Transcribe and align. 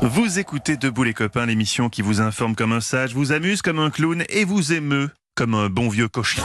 Vous 0.00 0.38
écoutez 0.38 0.76
Debout 0.76 1.02
les 1.02 1.12
copains, 1.12 1.46
l'émission 1.46 1.88
qui 1.88 2.02
vous 2.02 2.20
informe 2.20 2.54
comme 2.54 2.72
un 2.72 2.80
sage, 2.80 3.14
vous 3.14 3.32
amuse 3.32 3.62
comme 3.62 3.80
un 3.80 3.90
clown 3.90 4.22
et 4.28 4.44
vous 4.44 4.72
émeut 4.72 5.10
comme 5.34 5.54
un 5.54 5.68
bon 5.68 5.88
vieux 5.88 6.06
cochon. 6.06 6.42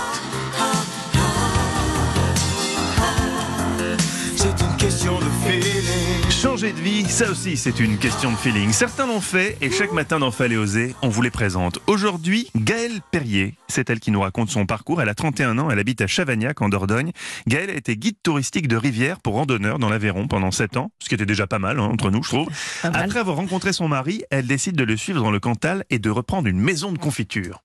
Changer 6.53 6.73
de 6.73 6.81
vie, 6.81 7.03
ça 7.05 7.31
aussi 7.31 7.57
c'est 7.57 7.79
une 7.79 7.97
question 7.97 8.29
de 8.29 8.35
feeling. 8.35 8.71
Certains 8.71 9.07
l'ont 9.07 9.21
fait 9.21 9.57
et 9.59 9.71
chaque 9.71 9.91
matin 9.91 10.19
dans 10.19 10.29
Fallait 10.29 10.55
oser, 10.55 10.93
on 11.01 11.07
vous 11.07 11.23
les 11.23 11.31
présente. 11.31 11.79
Aujourd'hui, 11.87 12.47
Gaëlle 12.55 13.01
Perrier, 13.09 13.55
c'est 13.67 13.89
elle 13.89 13.99
qui 13.99 14.11
nous 14.11 14.21
raconte 14.21 14.51
son 14.51 14.67
parcours. 14.67 15.01
Elle 15.01 15.09
a 15.09 15.15
31 15.15 15.57
ans, 15.57 15.71
elle 15.71 15.79
habite 15.79 16.01
à 16.01 16.05
Chavagnac 16.05 16.61
en 16.61 16.69
Dordogne. 16.69 17.11
Gaëlle 17.47 17.71
a 17.71 17.73
été 17.73 17.97
guide 17.97 18.17
touristique 18.21 18.67
de 18.67 18.75
rivière 18.75 19.19
pour 19.19 19.33
randonneurs 19.33 19.79
dans 19.79 19.89
l'Aveyron 19.89 20.27
pendant 20.27 20.51
7 20.51 20.77
ans, 20.77 20.91
ce 20.99 21.09
qui 21.09 21.15
était 21.15 21.25
déjà 21.25 21.47
pas 21.47 21.57
mal 21.57 21.79
hein, 21.79 21.89
entre 21.91 22.11
nous 22.11 22.21
je 22.21 22.29
trouve. 22.29 22.49
Après 22.83 23.17
avoir 23.17 23.37
rencontré 23.37 23.73
son 23.73 23.87
mari, 23.87 24.21
elle 24.29 24.45
décide 24.45 24.75
de 24.75 24.83
le 24.83 24.95
suivre 24.95 25.23
dans 25.23 25.31
le 25.31 25.39
Cantal 25.39 25.85
et 25.89 25.97
de 25.97 26.11
reprendre 26.11 26.47
une 26.47 26.59
maison 26.59 26.91
de 26.91 26.99
confiture. 26.99 27.63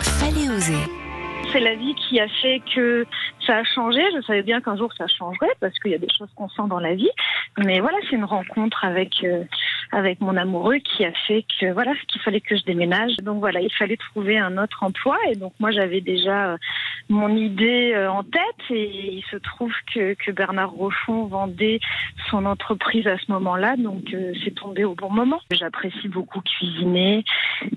Fallait 0.00 0.48
oser. 0.48 0.78
C'est 1.52 1.60
la 1.60 1.74
vie 1.74 1.94
qui 1.94 2.20
a 2.20 2.28
fait 2.42 2.62
que 2.74 3.06
ça 3.46 3.56
a 3.56 3.64
changé. 3.64 4.00
Je 4.14 4.22
savais 4.26 4.42
bien 4.42 4.60
qu'un 4.60 4.76
jour 4.76 4.92
ça 4.96 5.06
changerait 5.06 5.54
parce 5.60 5.78
qu'il 5.78 5.90
y 5.90 5.94
a 5.94 5.98
des 5.98 6.08
choses 6.16 6.28
qu'on 6.36 6.48
sent 6.48 6.68
dans 6.68 6.80
la 6.80 6.94
vie. 6.94 7.10
Mais 7.64 7.80
voilà, 7.80 7.98
c'est 8.08 8.16
une 8.16 8.24
rencontre 8.24 8.84
avec 8.84 9.24
euh, 9.24 9.44
avec 9.90 10.20
mon 10.20 10.36
amoureux 10.36 10.78
qui 10.78 11.04
a 11.04 11.12
fait 11.26 11.44
que 11.58 11.72
voilà 11.72 11.92
qu'il 12.06 12.20
fallait 12.20 12.40
que 12.40 12.56
je 12.56 12.62
déménage. 12.62 13.16
Donc 13.22 13.38
voilà, 13.40 13.60
il 13.60 13.72
fallait 13.72 13.96
trouver 13.96 14.38
un 14.38 14.58
autre 14.58 14.82
emploi 14.82 15.16
et 15.28 15.34
donc 15.34 15.52
moi 15.58 15.70
j'avais 15.70 16.00
déjà 16.00 16.52
euh, 16.52 16.56
mon 17.08 17.34
idée 17.36 17.92
euh, 17.94 18.10
en 18.10 18.22
tête 18.22 18.70
et 18.70 19.14
il 19.14 19.24
se 19.30 19.36
trouve 19.36 19.72
que, 19.92 20.14
que 20.14 20.30
Bernard 20.30 20.70
Rochon 20.70 21.26
vendait 21.26 21.80
son 22.30 22.46
entreprise 22.46 23.06
à 23.06 23.18
ce 23.18 23.32
moment-là. 23.32 23.76
Donc 23.76 24.14
c'est 24.44 24.54
tombé 24.54 24.84
au 24.84 24.94
bon 24.94 25.10
moment. 25.10 25.40
J'apprécie 25.50 26.08
beaucoup 26.08 26.40
cuisiner 26.40 27.24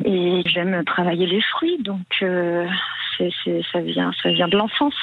et 0.05 0.43
j'aime 0.45 0.83
travailler 0.85 1.25
les 1.25 1.41
fruits. 1.41 1.81
Donc 1.81 2.05
ça 2.19 3.79
vient, 3.79 4.11
ça 4.21 4.29
vient 4.29 4.47
de 4.47 4.57
l'enfance. 4.57 4.95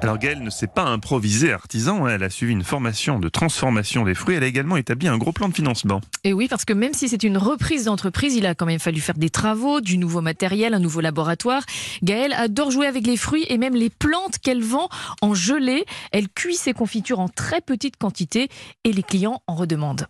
Alors 0.00 0.16
Gaëlle 0.18 0.42
ne 0.42 0.50
s'est 0.50 0.68
pas 0.68 0.84
improvisée 0.84 1.52
artisan, 1.52 2.06
hein. 2.06 2.14
elle 2.14 2.22
a 2.22 2.30
suivi 2.30 2.52
une 2.52 2.62
formation 2.62 3.18
de 3.18 3.28
transformation 3.28 4.04
des 4.04 4.14
fruits, 4.14 4.36
elle 4.36 4.44
a 4.44 4.46
également 4.46 4.76
établi 4.76 5.08
un 5.08 5.18
gros 5.18 5.32
plan 5.32 5.48
de 5.48 5.54
financement. 5.54 6.00
Et 6.22 6.32
oui, 6.32 6.46
parce 6.48 6.64
que 6.64 6.72
même 6.72 6.94
si 6.94 7.08
c'est 7.08 7.24
une 7.24 7.36
reprise 7.36 7.84
d'entreprise, 7.86 8.36
il 8.36 8.46
a 8.46 8.54
quand 8.54 8.66
même 8.66 8.78
fallu 8.78 9.00
faire 9.00 9.18
des 9.18 9.30
travaux, 9.30 9.80
du 9.80 9.98
nouveau 9.98 10.20
matériel, 10.20 10.74
un 10.74 10.78
nouveau 10.78 11.00
laboratoire. 11.00 11.64
Gaëlle 12.02 12.32
adore 12.34 12.70
jouer 12.70 12.86
avec 12.86 13.06
les 13.06 13.16
fruits 13.16 13.46
et 13.48 13.58
même 13.58 13.74
les 13.74 13.90
plantes 13.90 14.38
qu'elle 14.38 14.62
vend 14.62 14.88
en 15.20 15.34
gelée. 15.34 15.84
Elle 16.12 16.28
cuit 16.28 16.56
ses 16.56 16.74
confitures 16.74 17.18
en 17.18 17.28
très 17.28 17.60
petite 17.60 17.96
quantité 17.96 18.48
et 18.84 18.92
les 18.92 19.02
clients 19.02 19.42
en 19.48 19.56
redemandent. 19.56 20.06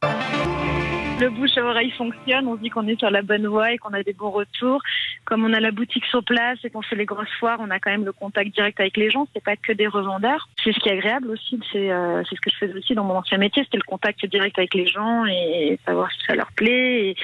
Le 1.21 1.31
bouche 1.31 1.57
à 1.57 1.65
oreille 1.65 1.91
fonctionne, 1.91 2.47
on 2.47 2.57
se 2.57 2.63
dit 2.63 2.71
qu'on 2.71 2.87
est 2.87 2.97
sur 2.97 3.11
la 3.11 3.23
bonne 3.23 3.49
voie 3.49 3.73
et 3.73 3.79
qu'on 3.79 3.93
a 3.93 4.05
des 4.05 4.13
bons 4.13 4.31
retours. 4.31 4.81
Comme 5.25 5.45
on 5.45 5.53
a 5.53 5.59
la 5.59 5.73
boutique 5.73 6.05
sur 6.05 6.23
place 6.23 6.59
et 6.63 6.71
qu'on 6.71 6.81
fait 6.81 6.95
les 6.95 7.07
grosses 7.07 7.33
foires, 7.41 7.59
on 7.61 7.71
a 7.71 7.81
quand 7.81 7.91
même 7.91 8.05
le 8.05 8.13
contact 8.13 8.55
direct 8.55 8.79
avec 8.79 8.97
les 8.97 9.11
gens. 9.11 9.27
C'est 9.35 9.43
pas 9.43 9.57
que 9.57 9.73
des 9.73 9.89
revendeurs. 9.89 10.49
C'est 10.63 10.73
ce 10.73 10.79
qui 10.79 10.89
est 10.89 10.93
agréable 10.93 11.31
aussi. 11.31 11.59
C'est 11.73 11.91
euh, 11.91 12.23
ce 12.23 12.41
que 12.41 12.51
je 12.51 12.57
faisais 12.57 12.79
aussi 12.79 12.95
dans 12.95 13.03
mon 13.03 13.17
ancien 13.17 13.37
métier. 13.37 13.65
C'était 13.65 13.79
le 13.79 13.83
contact 13.83 14.25
direct 14.27 14.57
avec 14.59 14.75
les 14.75 14.87
gens 14.87 15.27
et 15.27 15.77
savoir 15.85 16.09
si 16.13 16.19
ça 16.25 16.37
leur 16.37 16.53
plaît. 16.53 17.09
Et, 17.09 17.17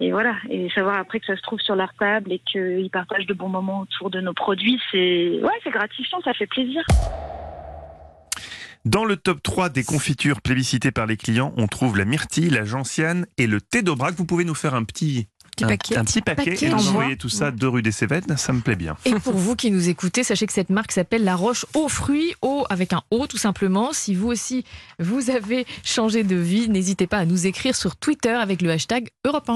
et 0.00 0.10
voilà, 0.10 0.34
et 0.50 0.68
savoir 0.70 0.98
après 0.98 1.20
que 1.20 1.26
ça 1.26 1.36
se 1.36 1.42
trouve 1.42 1.60
sur 1.60 1.76
leur 1.76 1.94
table 1.94 2.32
et 2.32 2.40
qu'ils 2.40 2.90
partagent 2.90 3.26
de 3.26 3.34
bons 3.34 3.48
moments 3.48 3.82
autour 3.82 4.10
de 4.10 4.20
nos 4.20 4.34
produits, 4.34 4.80
c'est 4.90 5.40
ouais, 5.40 5.60
c'est 5.62 5.70
gratifiant, 5.70 6.20
ça 6.22 6.34
fait 6.34 6.46
plaisir. 6.46 6.82
Dans 8.86 9.04
le 9.04 9.16
top 9.16 9.42
3 9.42 9.68
des 9.68 9.82
confitures 9.82 10.40
plébiscitées 10.40 10.92
par 10.92 11.06
les 11.06 11.16
clients, 11.16 11.52
on 11.56 11.66
trouve 11.66 11.98
la 11.98 12.04
myrtille, 12.04 12.50
la 12.50 12.64
gentiane 12.64 13.26
et 13.36 13.48
le 13.48 13.60
thé 13.60 13.82
d'Aubrac. 13.82 14.14
Vous 14.14 14.24
pouvez 14.24 14.44
nous 14.44 14.54
faire 14.54 14.74
un 14.74 14.84
petit, 14.84 15.26
un, 15.60 15.66
paquet. 15.66 15.96
un 15.96 16.04
petit 16.04 16.20
paquet, 16.20 16.50
Paquet 16.52 16.66
et 16.66 16.68
nous 16.68 16.88
envoyer 16.88 17.16
tout 17.16 17.28
ça 17.28 17.50
de 17.50 17.66
rue 17.66 17.82
des 17.82 17.90
Cévennes, 17.90 18.36
ça 18.36 18.52
me 18.52 18.60
plaît 18.60 18.76
bien. 18.76 18.96
Et 19.04 19.14
pour 19.14 19.34
vous 19.34 19.56
qui 19.56 19.72
nous 19.72 19.88
écoutez, 19.88 20.22
sachez 20.22 20.46
que 20.46 20.52
cette 20.52 20.70
marque 20.70 20.92
s'appelle 20.92 21.24
La 21.24 21.34
Roche 21.34 21.66
aux 21.74 21.88
fruits, 21.88 22.34
eau 22.42 22.64
avec 22.70 22.92
un 22.92 23.02
O 23.10 23.26
tout 23.26 23.38
simplement. 23.38 23.92
Si 23.92 24.14
vous 24.14 24.28
aussi 24.28 24.64
vous 25.00 25.30
avez 25.30 25.66
changé 25.82 26.22
de 26.22 26.36
vie, 26.36 26.68
n'hésitez 26.68 27.08
pas 27.08 27.18
à 27.18 27.24
nous 27.24 27.48
écrire 27.48 27.74
sur 27.74 27.96
Twitter 27.96 28.30
avec 28.30 28.62
le 28.62 28.70
hashtag 28.70 29.08
Europe 29.24 29.50
1. 29.50 29.54